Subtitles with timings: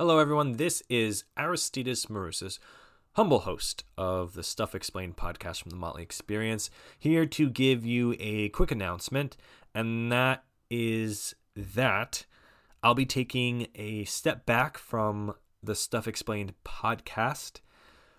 [0.00, 0.52] Hello, everyone.
[0.52, 2.58] This is Aristides Marousas,
[3.16, 8.16] humble host of the Stuff Explained podcast from the Motley Experience, here to give you
[8.18, 9.36] a quick announcement,
[9.74, 12.24] and that is that
[12.82, 17.60] I'll be taking a step back from the Stuff Explained podcast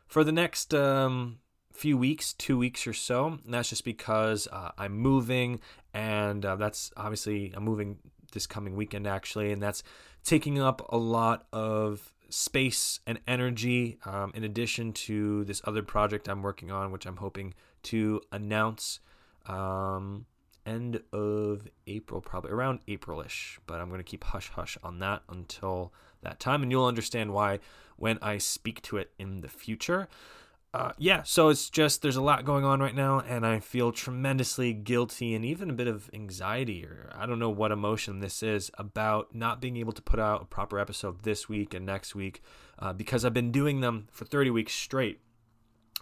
[0.05, 1.39] for the next um,
[1.73, 3.39] few weeks, two weeks or so.
[3.43, 5.59] And that's just because uh, I'm moving,
[5.95, 7.97] and uh, that's obviously I'm moving
[8.31, 9.83] this coming weekend actually, and that's
[10.23, 16.29] taking up a lot of space and energy um, in addition to this other project
[16.29, 18.99] I'm working on, which I'm hoping to announce
[19.47, 20.25] um,
[20.65, 23.57] end of April, probably around Aprilish.
[23.67, 27.33] But I'm going to keep hush hush on that until that time, and you'll understand
[27.33, 27.59] why
[27.97, 30.07] when I speak to it in the future
[30.73, 33.91] uh, yeah, so it's just there's a lot going on right now, and I feel
[33.91, 38.41] tremendously guilty and even a bit of anxiety, or I don't know what emotion this
[38.41, 42.15] is about not being able to put out a proper episode this week and next
[42.15, 42.41] week
[42.79, 45.19] uh, because I've been doing them for 30 weeks straight.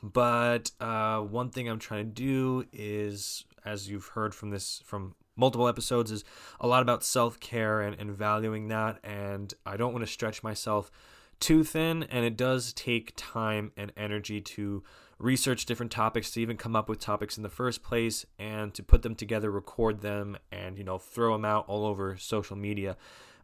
[0.03, 5.15] But uh, one thing I'm trying to do is, as you've heard from this from
[5.35, 6.23] multiple episodes, is
[6.59, 10.43] a lot about self care and, and valuing that, and I don't want to stretch
[10.43, 10.91] myself
[11.39, 14.83] too thin, and it does take time and energy to
[15.17, 18.81] research different topics to even come up with topics in the first place and to
[18.81, 22.97] put them together, record them, and you know throw them out all over social media.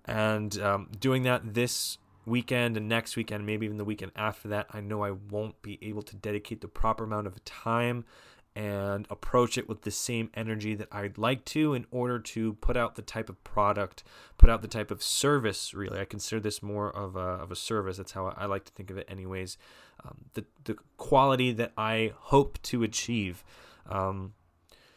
[0.06, 4.68] And um, doing that this weekend and next weekend, maybe even the weekend after that,
[4.72, 8.06] I know I won't be able to dedicate the proper amount of time
[8.56, 12.78] and approach it with the same energy that I'd like to in order to put
[12.78, 14.04] out the type of product,
[14.38, 16.00] put out the type of service, really.
[16.00, 17.98] I consider this more of a, of a service.
[17.98, 19.58] That's how I like to think of it, anyways.
[20.06, 23.44] Um, the, the quality that I hope to achieve.
[23.90, 24.34] Um,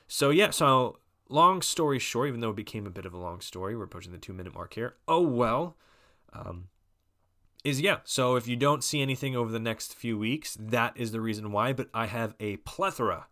[0.07, 0.99] so, yeah, so
[1.29, 4.13] long story short, even though it became a bit of a long story, we're approaching
[4.13, 4.95] the two minute mark here.
[5.09, 5.77] Oh, well.
[6.33, 6.69] Um,
[7.65, 7.99] is yeah.
[8.05, 11.51] So if you don't see anything over the next few weeks, that is the reason
[11.51, 11.73] why.
[11.73, 13.27] But I have a plethora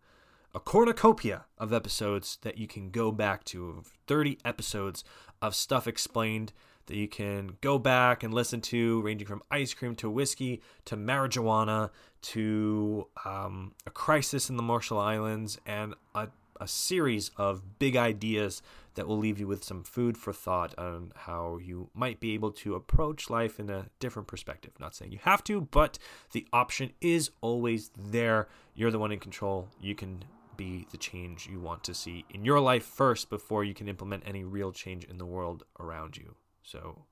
[0.56, 5.04] a cornucopia of episodes that you can go back to 30 episodes
[5.42, 6.50] of stuff explained
[6.86, 10.96] that you can go back and listen to, ranging from ice cream to whiskey to
[10.96, 11.90] marijuana
[12.22, 16.28] to um, a crisis in the Marshall Islands and a,
[16.58, 18.62] a series of big ideas
[18.94, 22.50] that will leave you with some food for thought on how you might be able
[22.50, 24.72] to approach life in a different perspective.
[24.80, 25.98] Not saying you have to, but
[26.32, 28.48] the option is always there.
[28.74, 29.68] You're the one in control.
[29.82, 30.24] You can
[30.56, 34.22] be the change you want to see in your life first before you can implement
[34.26, 36.36] any real change in the world around you.
[36.62, 37.04] So,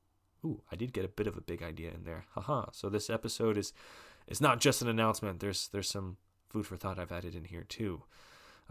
[0.44, 2.24] ooh, I did get a bit of a big idea in there.
[2.34, 2.66] Haha.
[2.72, 3.72] So this episode is
[4.26, 5.40] is not just an announcement.
[5.40, 6.16] There's there's some
[6.48, 8.02] food for thought I've added in here too.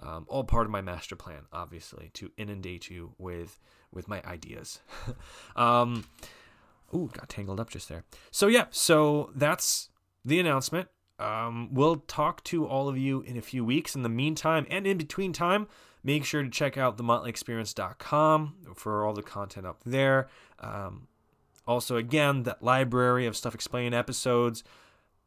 [0.01, 3.59] Um, all part of my master plan, obviously, to inundate you with
[3.91, 4.79] with my ideas.
[5.55, 6.05] um,
[6.93, 8.03] ooh, got tangled up just there.
[8.31, 9.89] So yeah, so that's
[10.25, 10.89] the announcement.
[11.19, 13.95] Um, we'll talk to all of you in a few weeks.
[13.95, 15.67] In the meantime, and in between time,
[16.03, 20.27] make sure to check out themotleyexperience.com for all the content up there.
[20.59, 21.07] Um,
[21.65, 24.63] also, again, that library of Stuff Explained episodes.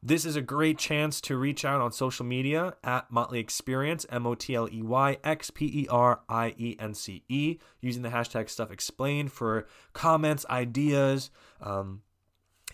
[0.03, 4.27] This is a great chance to reach out on social media at Motley Experience, M
[4.27, 8.03] O T L E Y X P E R I E N C E, using
[8.03, 11.31] the hashtag Stuff Explained for comments, ideas,
[11.61, 12.03] um,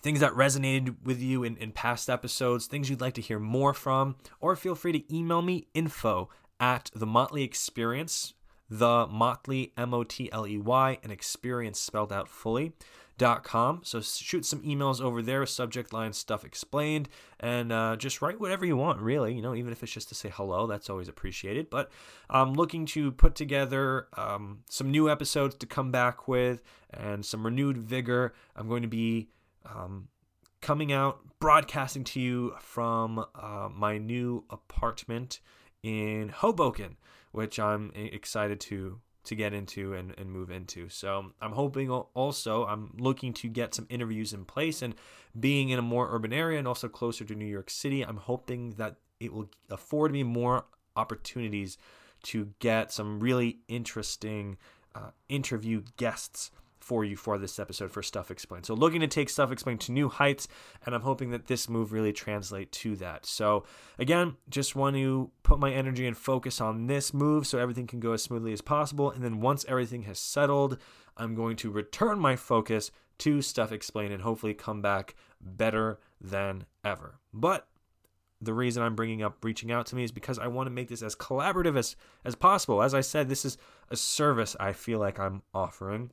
[0.02, 3.72] things that resonated with you in, in past episodes, things you'd like to hear more
[3.72, 8.34] from, or feel free to email me info at the Motley Experience,
[8.68, 12.72] the Motley, M O T L E Y, and experience spelled out fully.
[13.18, 13.82] Dot com.
[13.84, 18.64] So shoot some emails over there, subject line stuff explained, and uh, just write whatever
[18.64, 19.34] you want, really.
[19.34, 21.68] You know, even if it's just to say hello, that's always appreciated.
[21.70, 21.92] But
[22.30, 27.44] I'm looking to put together um, some new episodes to come back with and some
[27.44, 28.32] renewed vigor.
[28.56, 29.28] I'm going to be
[29.66, 30.08] um,
[30.60, 35.40] coming out, broadcasting to you from uh, my new apartment
[35.82, 36.96] in Hoboken,
[37.32, 40.88] which I'm excited to to get into and, and move into.
[40.88, 44.94] So I'm hoping also I'm looking to get some interviews in place and
[45.38, 48.70] being in a more urban area and also closer to New York City, I'm hoping
[48.72, 50.64] that it will afford me more
[50.96, 51.78] opportunities
[52.24, 54.56] to get some really interesting
[54.94, 56.50] uh, interview guests
[56.92, 58.66] for you for this episode for Stuff Explained.
[58.66, 60.46] So looking to take Stuff Explained to new heights,
[60.84, 63.24] and I'm hoping that this move really translate to that.
[63.24, 63.64] So
[63.98, 67.98] again, just want to put my energy and focus on this move so everything can
[67.98, 69.10] go as smoothly as possible.
[69.10, 70.76] And then once everything has settled,
[71.16, 72.90] I'm going to return my focus
[73.20, 77.20] to Stuff Explained and hopefully come back better than ever.
[77.32, 77.68] But
[78.38, 80.88] the reason I'm bringing up reaching out to me is because I want to make
[80.88, 82.82] this as collaborative as, as possible.
[82.82, 83.56] As I said, this is
[83.90, 86.10] a service I feel like I'm offering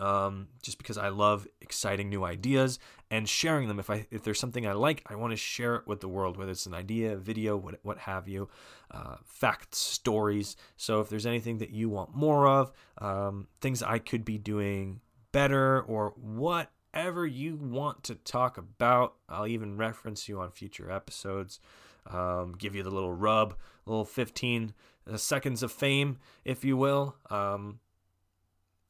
[0.00, 2.78] um, just because I love exciting new ideas
[3.10, 3.78] and sharing them.
[3.78, 6.36] If I if there's something I like, I want to share it with the world,
[6.36, 8.48] whether it's an idea, video, what what have you,
[8.90, 10.56] uh, facts, stories.
[10.76, 15.00] So if there's anything that you want more of, um, things I could be doing
[15.32, 21.60] better, or whatever you want to talk about, I'll even reference you on future episodes.
[22.06, 23.54] Um, give you the little rub,
[23.84, 24.72] little 15
[25.06, 26.16] uh, seconds of fame,
[26.46, 27.16] if you will.
[27.28, 27.78] Um,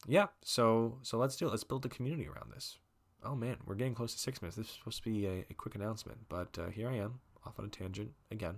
[0.07, 1.51] yeah, so so let's do it.
[1.51, 2.77] Let's build a community around this.
[3.23, 4.57] Oh man, we're getting close to six minutes.
[4.57, 7.59] This is supposed to be a, a quick announcement, but uh, here I am off
[7.59, 8.55] on a tangent again.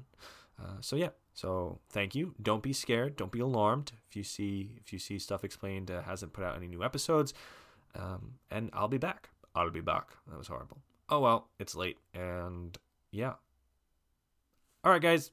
[0.61, 2.33] Uh, so yeah, so thank you.
[2.41, 3.15] Don't be scared.
[3.15, 6.55] Don't be alarmed if you see if you see stuff explained uh, hasn't put out
[6.55, 7.33] any new episodes.
[7.95, 9.29] Um, and I'll be back.
[9.55, 10.09] I'll be back.
[10.29, 10.77] That was horrible.
[11.09, 12.77] Oh well, it's late, and
[13.11, 13.33] yeah.
[14.83, 15.29] All right, guys.